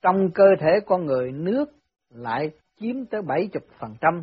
[0.02, 1.64] Trong cơ thể con người nước
[2.10, 4.22] lại chiếm tới 70%.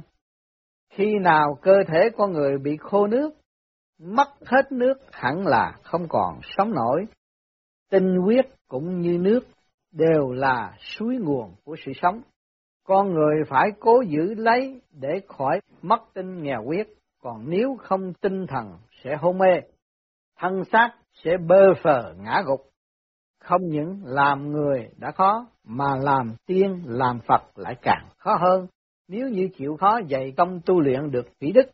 [0.89, 3.33] Khi nào cơ thể con người bị khô nước
[3.99, 7.05] mất hết nước hẳn là không còn sống nổi.
[7.89, 9.39] Tinh huyết cũng như nước
[9.91, 12.21] đều là suối nguồn của sự sống.
[12.83, 16.87] Con người phải cố giữ lấy để khỏi mất tinh nghèo huyết,
[17.21, 19.61] còn nếu không tinh thần sẽ hôn mê,
[20.39, 20.89] thân xác
[21.23, 22.61] sẽ bơ phờ ngã gục.
[23.39, 28.67] Không những làm người đã khó, mà làm tiên làm Phật lại càng khó hơn.
[29.07, 31.71] Nếu như chịu khó dày công tu luyện được kỹ đức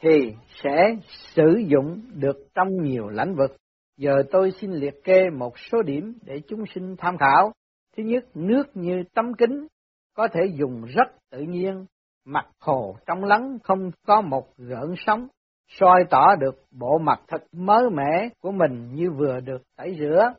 [0.00, 3.56] thì sẽ sử dụng được trong nhiều lĩnh vực.
[3.96, 7.52] Giờ tôi xin liệt kê một số điểm để chúng sinh tham khảo.
[7.96, 9.66] Thứ nhất, nước như tấm kính
[10.16, 11.86] có thể dùng rất tự nhiên,
[12.24, 15.26] mặt hồ trong lắng không có một gợn sóng,
[15.68, 20.34] soi tỏ được bộ mặt thật mới mẻ của mình như vừa được tẩy rửa.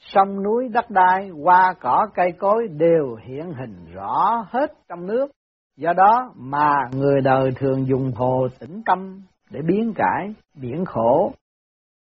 [0.00, 5.30] Sông núi đất đai, hoa cỏ cây cối đều hiện hình rõ hết trong nước.
[5.78, 11.32] Do đó mà người đời thường dùng hồ tĩnh tâm để biến cải, biển khổ.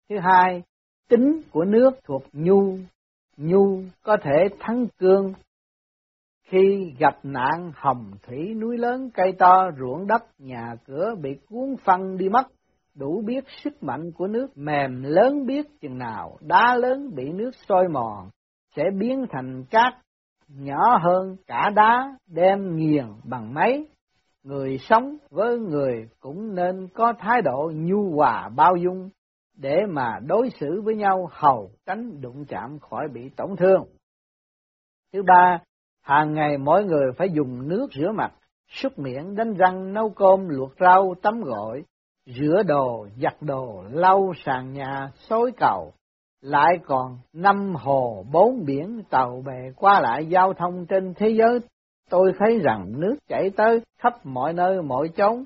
[0.08, 0.62] Thứ hai,
[1.08, 2.76] tính của nước thuộc nhu,
[3.36, 5.32] nhu có thể thắng cương.
[6.48, 11.76] Khi gặp nạn hồng thủy núi lớn cây to ruộng đất nhà cửa bị cuốn
[11.84, 12.46] phăng đi mất,
[12.94, 17.50] đủ biết sức mạnh của nước mềm lớn biết chừng nào, đá lớn bị nước
[17.68, 18.30] sôi mòn,
[18.76, 19.94] sẽ biến thành cát
[20.58, 23.84] nhỏ hơn cả đá đem nghiền bằng máy.
[24.42, 29.10] Người sống với người cũng nên có thái độ nhu hòa bao dung
[29.56, 33.84] để mà đối xử với nhau hầu tránh đụng chạm khỏi bị tổn thương.
[35.12, 35.58] Thứ ba,
[36.02, 38.32] hàng ngày mỗi người phải dùng nước rửa mặt,
[38.68, 41.84] súc miệng, đánh răng, nấu cơm, luộc rau, tắm gội,
[42.26, 45.92] rửa đồ, giặt đồ, lau sàn nhà, xối cầu,
[46.42, 51.60] lại còn năm hồ bốn biển tàu bè qua lại giao thông trên thế giới.
[52.10, 55.44] Tôi thấy rằng nước chảy tới khắp mọi nơi mọi chốn,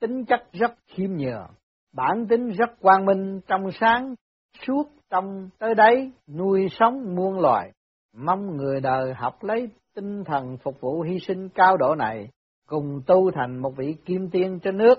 [0.00, 1.46] tính chất rất khiêm nhường,
[1.94, 4.14] bản tính rất quang minh trong sáng,
[4.66, 7.72] suốt trong tới đấy nuôi sống muôn loài.
[8.16, 12.28] Mong người đời học lấy tinh thần phục vụ hy sinh cao độ này,
[12.66, 14.98] cùng tu thành một vị kim tiên trên nước.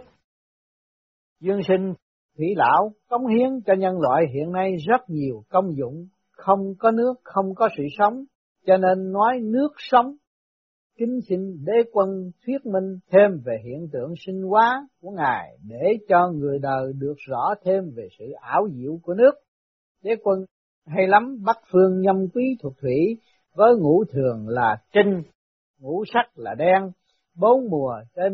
[1.39, 1.93] Dương sinh
[2.37, 6.91] thủy lão cống hiến cho nhân loại hiện nay rất nhiều công dụng, không có
[6.91, 8.23] nước không có sự sống,
[8.65, 10.15] cho nên nói nước sống.
[10.97, 15.97] Kính xin đế quân thuyết minh thêm về hiện tượng sinh hóa của Ngài để
[16.07, 19.31] cho người đời được rõ thêm về sự ảo diệu của nước.
[20.03, 20.45] Đế quân
[20.85, 23.17] hay lắm Bắc phương nhâm quý thuộc thủy
[23.55, 25.21] với ngũ thường là trinh,
[25.79, 26.91] ngũ sắc là đen,
[27.35, 28.33] bốn mùa trên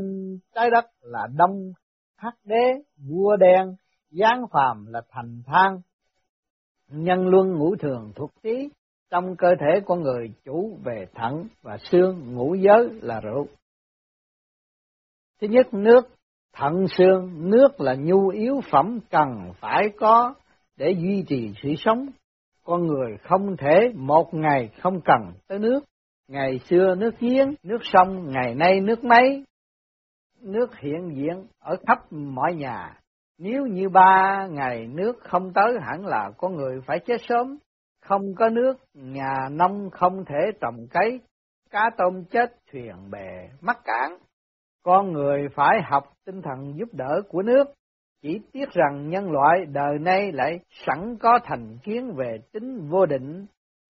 [0.55, 1.71] trái đất là đông,
[2.17, 3.75] hắc đế, vua đen,
[4.11, 5.81] gián phàm là thành thang.
[6.87, 8.69] Nhân luân ngũ thường thuộc tí,
[9.09, 13.47] trong cơ thể con người chủ về thận và xương, ngũ giới là rượu.
[15.41, 16.07] Thứ nhất nước,
[16.53, 20.33] thận xương, nước là nhu yếu phẩm cần phải có
[20.77, 22.09] để duy trì sự sống.
[22.63, 25.79] Con người không thể một ngày không cần tới nước.
[26.27, 29.43] Ngày xưa nước giếng, nước sông, ngày nay nước máy,
[30.41, 32.99] nước hiện diện ở khắp mọi nhà.
[33.39, 37.57] Nếu như ba ngày nước không tới hẳn là có người phải chết sớm.
[38.01, 41.19] Không có nước, nhà nông không thể trồng cấy,
[41.69, 44.17] cá tôm chết, thuyền bè mắc cạn.
[44.83, 47.63] Con người phải học tinh thần giúp đỡ của nước.
[48.21, 53.05] Chỉ tiếc rằng nhân loại đời nay lại sẵn có thành kiến về tính vô
[53.05, 53.45] định,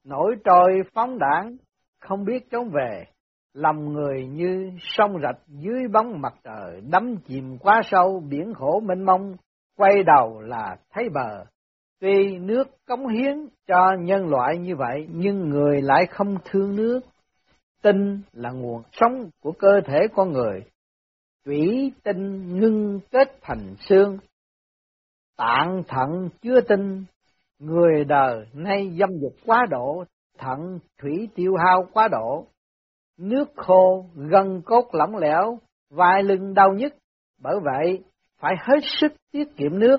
[0.06, 1.58] nổi trôi phóng đảng,
[2.00, 3.06] không biết trốn về,
[3.54, 8.80] lòng người như sông rạch dưới bóng mặt trời đắm chìm quá sâu biển khổ
[8.80, 9.36] mênh mông,
[9.78, 11.46] quay đầu là thấy bờ.
[12.00, 17.00] Tuy nước cống hiến cho nhân loại như vậy, nhưng người lại không thương nước.
[17.82, 20.64] Tinh là nguồn sống của cơ thể con người.
[21.46, 24.18] Thủy tinh ngưng kết thành xương.
[25.38, 27.06] Tạng thận chứa tinh,
[27.60, 30.04] người đời nay dâm dục quá độ,
[30.38, 32.46] thận thủy tiêu hao quá độ,
[33.20, 36.94] nước khô, gân cốt lỏng lẻo, vai lưng đau nhức.
[37.42, 38.04] Bởi vậy,
[38.40, 39.98] phải hết sức tiết kiệm nước.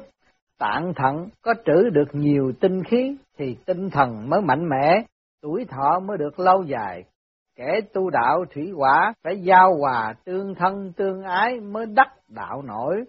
[0.58, 5.02] Tạng thận có trữ được nhiều tinh khí thì tinh thần mới mạnh mẽ,
[5.42, 7.04] tuổi thọ mới được lâu dài.
[7.56, 12.62] Kẻ tu đạo thủy quả phải giao hòa tương thân tương ái mới đắc đạo
[12.62, 13.04] nổi.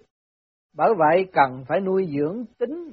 [0.76, 2.92] Bởi vậy cần phải nuôi dưỡng tính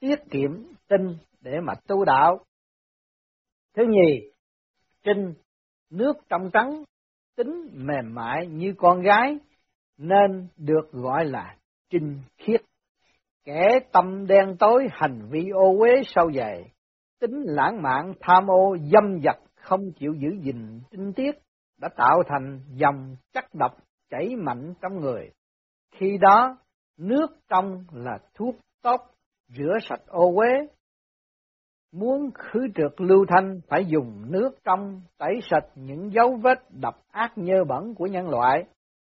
[0.00, 0.50] tiết kiệm
[0.88, 2.40] tinh để mà tu đạo.
[3.76, 4.30] Thứ nhì,
[5.04, 5.34] trinh
[5.90, 6.84] nước trong trắng,
[7.36, 9.38] tính mềm mại như con gái,
[9.98, 11.56] nên được gọi là
[11.90, 12.60] trinh khiết.
[13.44, 16.70] Kẻ tâm đen tối hành vi ô uế sâu dày,
[17.20, 21.30] tính lãng mạn tham ô dâm dật không chịu giữ gìn tinh tiết
[21.80, 23.76] đã tạo thành dòng chất độc
[24.10, 25.30] chảy mạnh trong người.
[25.90, 26.56] Khi đó,
[26.98, 29.00] nước trong là thuốc tốt,
[29.48, 30.66] rửa sạch ô uế,
[31.92, 36.94] Muốn khứ trượt lưu thanh phải dùng nước trong tẩy sạch những dấu vết độc
[37.10, 38.64] ác nhơ bẩn của nhân loại,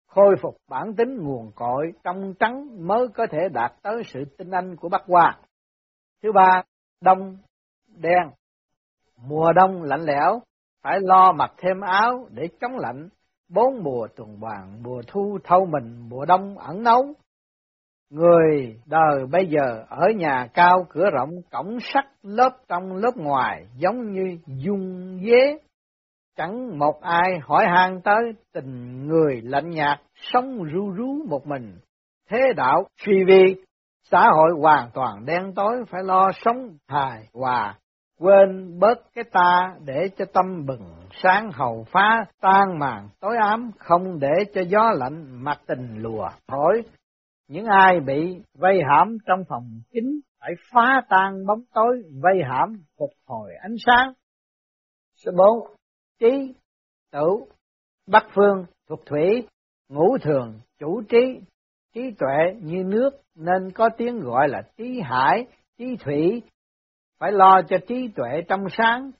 [0.07, 4.51] khôi phục bản tính nguồn cội trong trắng mới có thể đạt tới sự tinh
[4.51, 5.39] anh của Bắc Hoa.
[6.23, 6.63] Thứ ba,
[7.01, 7.37] đông
[7.87, 8.29] đen.
[9.27, 10.41] Mùa đông lạnh lẽo,
[10.81, 13.09] phải lo mặc thêm áo để chống lạnh,
[13.49, 17.13] bốn mùa tuần hoàn, mùa thu thâu mình, mùa đông ẩn nấu.
[18.11, 23.65] Người đời bây giờ ở nhà cao cửa rộng, cổng sắt lớp trong lớp ngoài,
[23.77, 25.59] giống như dung dế.
[26.37, 31.79] Chẳng một ai hỏi han tới tình người lạnh nhạt, sống ru rú một mình.
[32.29, 33.55] Thế đạo suy vi,
[34.11, 37.75] xã hội hoàn toàn đen tối phải lo sống hài hòa,
[38.19, 43.71] quên bớt cái ta để cho tâm bừng sáng hầu phá tan màn tối ám
[43.77, 46.83] không để cho gió lạnh mặt tình lùa thổi
[47.51, 52.73] những ai bị vây hãm trong phòng kính phải phá tan bóng tối vây hãm
[52.97, 54.13] phục hồi ánh sáng.
[55.15, 55.75] Số bốn
[56.19, 56.53] trí
[57.11, 57.27] tử
[58.07, 59.47] bắc phương thuộc thủy
[59.89, 61.39] ngũ thường chủ trí.
[61.93, 65.45] Trí tuệ như nước nên có tiếng gọi là trí hải
[65.77, 66.41] trí thủy.
[67.19, 69.11] Phải lo cho trí tuệ trong sáng,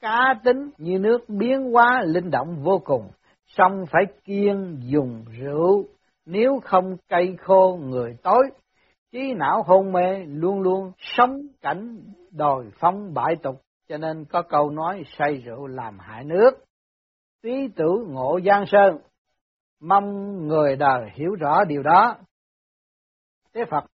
[0.00, 3.08] cá tính như nước biến hóa linh động vô cùng,
[3.46, 5.84] song phải kiên dùng rượu,
[6.26, 8.50] nếu không cây khô người tối,
[9.12, 11.98] trí não hôn mê luôn luôn sống cảnh
[12.30, 16.50] đồi phong bại tục, cho nên có câu nói say rượu làm hại nước.
[17.42, 18.98] Tí tử ngộ Giang Sơn,
[19.80, 22.16] mong người đời hiểu rõ điều đó.
[23.54, 23.84] Thế Phật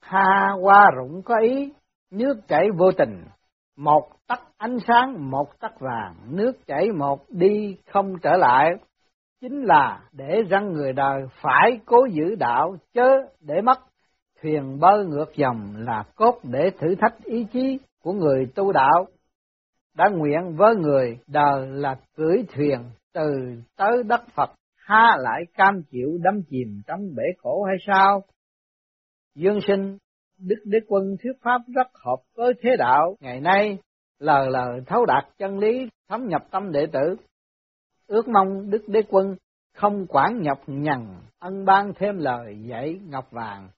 [0.00, 1.72] ha qua rụng có ý
[2.10, 3.24] nước chảy vô tình,
[3.76, 8.70] một tắt ánh sáng, một tắt vàng, nước chảy một đi không trở lại,
[9.42, 13.08] chính là để răng người đời phải cố giữ đạo chớ
[13.40, 13.78] để mất.
[14.42, 19.06] Thuyền bơi ngược dòng là cốt để thử thách ý chí của người tu đạo.
[19.96, 22.78] Đã nguyện với người đời là cưỡi thuyền
[23.14, 23.22] từ
[23.76, 28.22] tới đất Phật, ha lại cam chịu đâm chìm trong bể khổ hay sao?
[29.34, 29.98] Dương sinh
[30.38, 33.78] Đức Đế Quân thuyết pháp rất hợp với thế đạo ngày nay,
[34.18, 37.16] lờ lờ thấu đạt chân lý, thấm nhập tâm đệ tử.
[38.12, 39.36] Ước mong Đức Đế Quân
[39.74, 41.06] không quản nhọc nhằn,
[41.38, 43.68] ân ban thêm lời dạy ngọc vàng.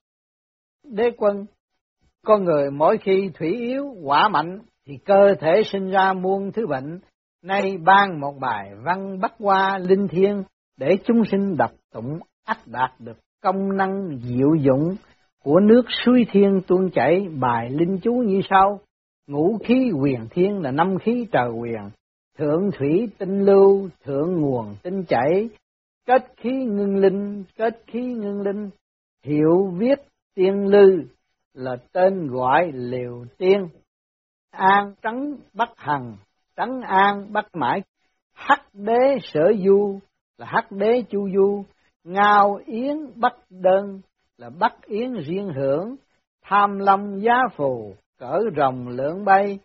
[0.84, 1.46] Đế Quân,
[2.24, 6.66] con người mỗi khi thủy yếu, quả mạnh, thì cơ thể sinh ra muôn thứ
[6.66, 7.00] bệnh,
[7.42, 10.42] nay ban một bài văn bắt qua linh thiêng
[10.78, 14.96] để chúng sinh đọc tụng ắt đạt được công năng diệu dụng
[15.44, 18.80] của nước suy thiên tuôn chảy bài linh chú như sau
[19.26, 21.80] ngũ khí quyền thiên là năm khí trời quyền
[22.38, 25.48] thượng thủy tinh lưu thượng nguồn tinh chảy.
[26.06, 28.70] Kết khí ngưng linh kết khí ngưng linh.
[29.22, 29.98] Hiệu viết
[30.34, 31.04] tiên lư
[31.54, 33.68] là tên gọi liều tiên.
[34.50, 36.16] An trắng bắc hằng
[36.56, 37.82] trắng an bắc mãi.
[38.32, 39.98] Hắc đế sở du
[40.38, 41.64] là hắc đế chu du.
[42.04, 44.00] Ngao yến bắc đơn
[44.38, 45.96] là bắt yến riêng hưởng,
[46.42, 49.58] tham lâm giá phù, cỡ rồng lưỡng bay,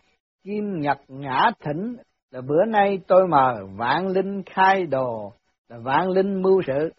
[0.43, 1.95] kim nhật ngã thỉnh,
[2.31, 5.33] là bữa nay tôi mời vạn linh khai đồ,
[5.69, 6.93] là vạn linh mưu sự.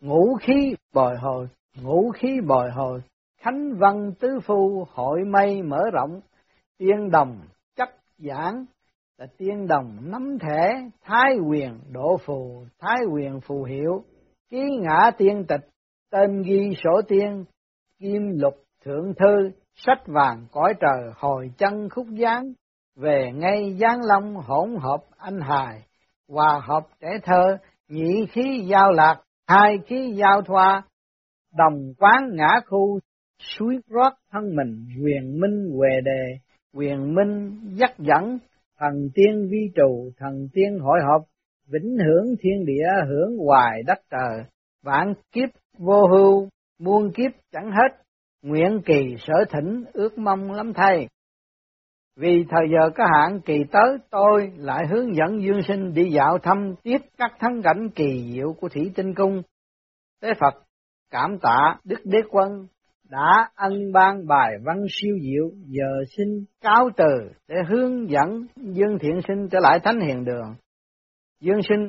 [0.00, 1.48] Ngũ khí bồi hồi,
[1.82, 3.00] ngũ khí bồi hồi,
[3.40, 6.20] khánh văn tứ phu hội mây mở rộng,
[6.78, 7.40] tiên đồng
[7.76, 8.64] chấp giảng,
[9.18, 10.68] là tiên đồng nắm thể.
[11.02, 14.04] Thái quyền độ phù, thái quyền phù hiệu,
[14.50, 15.68] ký ngã tiên tịch,
[16.10, 17.44] tên ghi sổ tiên,
[17.98, 22.52] kim lục thượng thư, sách vàng cõi trời hồi chân khúc giáng,
[22.96, 25.82] về ngay giáng long hỗn hợp anh hài,
[26.28, 27.56] hòa hợp trẻ thơ,
[27.88, 30.82] nhị khí giao lạc, hai khí giao thoa,
[31.56, 33.00] đồng quán ngã khu,
[33.38, 36.38] suối rót thân mình, quyền minh huề đề,
[36.74, 38.38] quyền minh dắt dẫn,
[38.78, 41.22] thần tiên vi trù, thần tiên hội họp,
[41.68, 44.44] vĩnh hưởng thiên địa hưởng hoài đất trời,
[44.82, 48.02] vạn kiếp vô hưu, muôn kiếp chẳng hết,
[48.42, 51.08] nguyện kỳ sở thỉnh ước mong lắm thay.
[52.16, 56.38] Vì thời giờ có hạn kỳ tới tôi lại hướng dẫn Dương Sinh đi dạo
[56.38, 59.42] thăm tiếp các thắng cảnh kỳ diệu của Thủy Tinh Cung.
[60.22, 60.54] Tế Phật
[61.10, 62.66] cảm tạ Đức Đế Quân
[63.10, 68.98] đã ân ban bài văn siêu diệu, giờ xin cáo từ để hướng dẫn Dương
[69.00, 70.54] Thiện Sinh trở lại Thánh Hiền Đường.
[71.40, 71.88] Dương Sinh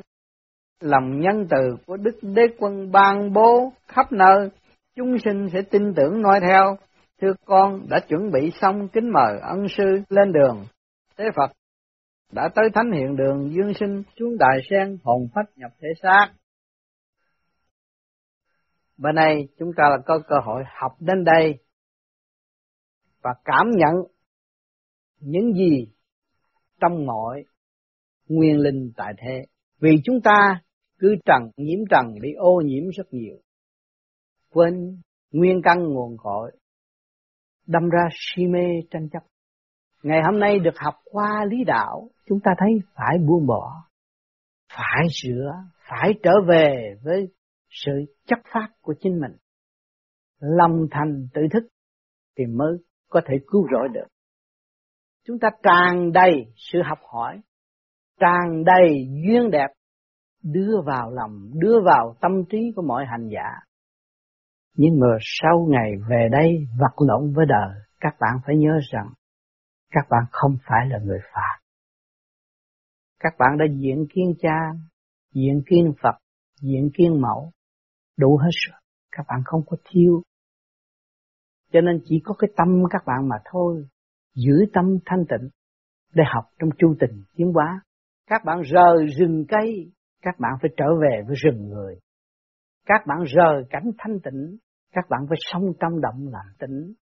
[0.82, 4.50] lòng nhân từ của Đức Đế Quân ban bố khắp nơi,
[4.96, 6.78] chúng sinh sẽ tin tưởng noi theo.
[7.22, 10.66] Thưa con, đã chuẩn bị xong kính mời ân sư lên đường.
[11.18, 11.52] Thế Phật
[12.32, 16.34] đã tới thánh hiện đường dương sinh, xuống đài sen hồn phách nhập thể xác.
[18.98, 21.60] Bên này chúng ta là có cơ hội học đến đây
[23.22, 23.94] và cảm nhận
[25.20, 25.88] những gì
[26.82, 27.44] trong mọi
[28.28, 29.46] nguyên linh tại thế.
[29.80, 30.62] Vì chúng ta
[31.00, 33.38] cứ trần, nhiễm trần bị ô nhiễm rất nhiều
[34.50, 35.02] quên
[35.32, 36.52] nguyên căn nguồn cội
[37.68, 39.24] đâm ra si mê tranh chấp
[40.04, 43.84] ngày hôm nay được học qua lý đạo chúng ta thấy phải buông bỏ,
[44.78, 45.54] phải sửa,
[45.90, 47.28] phải trở về với
[47.70, 47.92] sự
[48.26, 49.38] chất phát của chính mình.
[50.40, 51.68] Lòng thành tự thức
[52.38, 52.78] thì mới
[53.10, 54.08] có thể cứu rỗi được.
[55.26, 57.40] Chúng ta tràn đầy sự học hỏi,
[58.20, 59.68] tràn đầy duyên đẹp
[60.44, 63.67] đưa vào lòng, đưa vào tâm trí của mọi hành giả.
[64.80, 69.08] Nhưng mà sau ngày về đây vật lộn với đời, các bạn phải nhớ rằng
[69.92, 71.60] các bạn không phải là người phạt.
[73.20, 74.60] Các bạn đã diện kiến cha,
[75.34, 76.16] diện kiến Phật,
[76.62, 77.52] diện kiến mẫu,
[78.18, 78.80] đủ hết rồi.
[79.12, 80.22] Các bạn không có thiếu.
[81.72, 83.88] Cho nên chỉ có cái tâm các bạn mà thôi.
[84.36, 85.50] Giữ tâm thanh tịnh
[86.14, 87.82] để học trong chu tình tiến hóa.
[88.28, 91.96] Các bạn rời rừng cây, các bạn phải trở về với rừng người.
[92.86, 94.58] Các bạn rời cảnh thanh tịnh,
[94.98, 96.94] các bạn phải sống trong động làm tĩnh.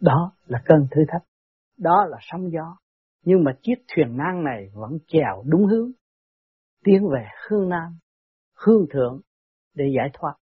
[0.00, 1.22] Đó là cơn thử thách,
[1.78, 2.76] đó là sóng gió.
[3.24, 5.90] Nhưng mà chiếc thuyền nan này vẫn chèo đúng hướng,
[6.84, 7.98] tiến về hướng Nam,
[8.54, 9.20] hướng thượng
[9.74, 10.34] để giải thoát.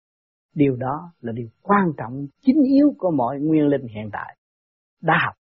[0.56, 4.38] Điều đó là điều quan trọng, chính yếu của mọi nguyên linh hiện tại.
[5.02, 5.34] Đã học,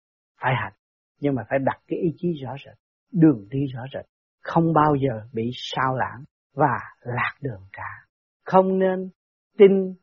[0.41, 0.73] phải hành,
[1.19, 2.77] nhưng mà phải đặt cái ý chí rõ rệt,
[3.11, 4.05] đường đi rõ rệt,
[4.41, 6.23] không bao giờ bị sao lãng
[6.53, 8.05] và lạc đường cả.
[8.45, 9.09] Không nên
[9.57, 9.93] tin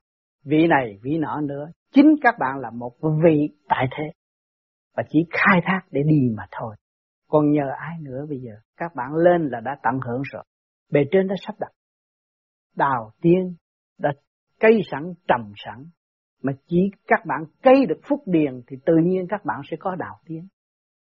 [0.46, 1.70] vị này, vị nọ nữa.
[1.92, 2.92] Chính các bạn là một
[3.24, 4.04] vị tại thế
[4.96, 6.76] và chỉ khai thác để đi mà thôi.
[7.28, 10.44] Còn nhờ ai nữa bây giờ, các bạn lên là đã tận hưởng rồi.
[10.92, 11.72] Bề trên đã sắp đặt.
[12.76, 13.54] Đào tiên
[13.98, 14.12] đã
[14.60, 15.84] cây sẵn, trầm sẵn.
[16.42, 19.94] Mà chỉ các bạn cây được phúc điền thì tự nhiên các bạn sẽ có
[19.94, 20.48] đạo tiên.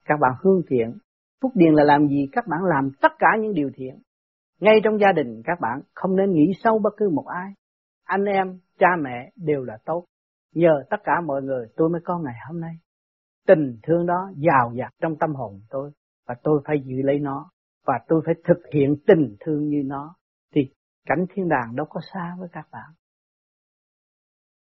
[0.05, 0.97] Các bạn hương thiện.
[1.41, 2.27] Phúc điền là làm gì?
[2.31, 3.99] Các bạn làm tất cả những điều thiện.
[4.59, 7.53] Ngay trong gia đình các bạn không nên nghĩ sâu bất cứ một ai.
[8.03, 10.05] Anh em, cha mẹ đều là tốt.
[10.55, 12.73] Nhờ tất cả mọi người tôi mới có ngày hôm nay.
[13.47, 15.91] Tình thương đó giàu dạt trong tâm hồn tôi
[16.27, 17.49] và tôi phải giữ lấy nó
[17.85, 20.15] và tôi phải thực hiện tình thương như nó
[20.55, 20.61] thì
[21.05, 22.89] cảnh thiên đàng đâu có xa với các bạn.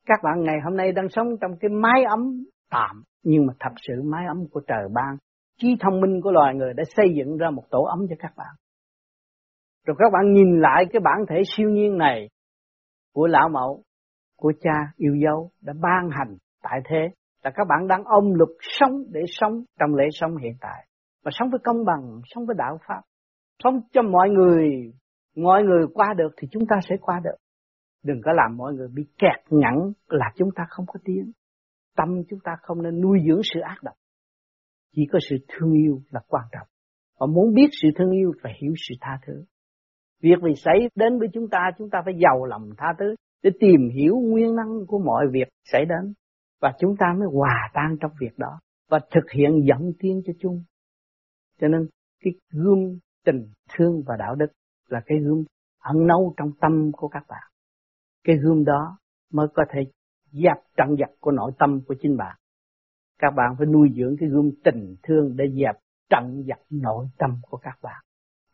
[0.06, 3.74] Các bạn ngày hôm nay đang sống trong cái mái ấm tạm nhưng mà thật
[3.88, 5.18] sự mái ấm của trời ban.
[5.62, 8.34] Trí thông minh của loài người đã xây dựng ra một tổ ấm cho các
[8.38, 8.56] bạn.
[9.86, 12.30] Rồi các bạn nhìn lại cái bản thể siêu nhiên này
[13.14, 13.84] của lão mẫu,
[14.38, 17.10] của cha yêu dấu đã ban hành tại thế
[17.44, 20.88] là các bạn đang ôm luật sống để sống trong lễ sống hiện tại
[21.28, 23.02] và sống với công bằng, sống với đạo pháp,
[23.64, 24.94] sống cho mọi người,
[25.36, 27.36] mọi người qua được thì chúng ta sẽ qua được.
[28.04, 31.32] Đừng có làm mọi người bị kẹt nhẫn là chúng ta không có tiếng.
[31.96, 33.96] Tâm chúng ta không nên nuôi dưỡng sự ác độc.
[34.96, 36.68] Chỉ có sự thương yêu là quan trọng.
[37.20, 39.44] Và muốn biết sự thương yêu phải hiểu sự tha thứ.
[40.22, 43.52] Việc gì xảy đến với chúng ta, chúng ta phải giàu lòng tha thứ để
[43.60, 46.14] tìm hiểu nguyên năng của mọi việc xảy đến.
[46.62, 48.60] Và chúng ta mới hòa tan trong việc đó
[48.90, 50.64] và thực hiện dẫn tiến cho chung.
[51.60, 51.88] Cho nên
[52.24, 54.48] cái gươm tình thương và đạo đức
[54.88, 55.44] là cái gươm
[55.80, 57.44] ẩn nấu trong tâm của các bạn.
[58.24, 58.98] Cái gươm đó
[59.34, 59.82] mới có thể
[60.32, 62.36] dẹp trận giặc của nội tâm của chính bạn.
[63.20, 65.76] Các bạn phải nuôi dưỡng cái gươm tình thương để dẹp
[66.10, 68.04] trận giặc nội tâm của các bạn.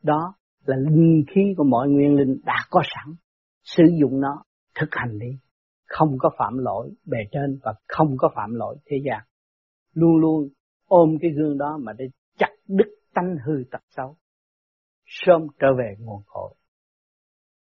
[0.04, 3.16] Đó là linh khí của mọi nguyên linh đã có sẵn.
[3.64, 4.44] Sử dụng nó,
[4.76, 5.38] thực hành đi.
[5.86, 9.22] Không có phạm lỗi bề trên và không có phạm lỗi thế gian.
[9.94, 10.50] Luôn luôn
[10.88, 12.06] ôm cái gương đó mà để
[12.38, 14.18] chặt đứt tánh hư tật xấu.
[15.06, 16.54] Sớm trở về nguồn cội.